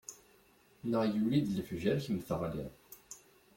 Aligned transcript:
Neɣ 0.89 1.03
yuli-d 1.13 1.47
lefjer 1.57 1.97
kemm 2.05 2.19
teɣliḍ. 2.27 2.71